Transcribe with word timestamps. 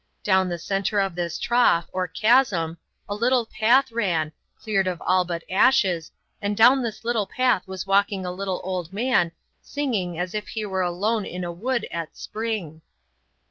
Down 0.23 0.49
the 0.49 0.57
centre 0.57 0.99
of 0.99 1.13
this 1.13 1.37
trough, 1.37 1.87
or 1.93 2.07
chasm, 2.07 2.79
a 3.07 3.13
little 3.13 3.45
path 3.45 3.91
ran, 3.91 4.31
cleared 4.59 4.87
of 4.87 4.99
all 4.99 5.25
but 5.25 5.43
ashes, 5.47 6.11
and 6.41 6.57
down 6.57 6.81
this 6.81 7.05
little 7.05 7.27
path 7.27 7.67
was 7.67 7.85
walking 7.85 8.25
a 8.25 8.31
little 8.31 8.61
old 8.63 8.91
man 8.91 9.31
singing 9.61 10.17
as 10.17 10.33
if 10.33 10.47
he 10.47 10.65
were 10.65 10.81
alone 10.81 11.27
in 11.27 11.43
a 11.43 11.51
wood 11.51 11.83
in 11.91 12.07
spring. 12.13 12.81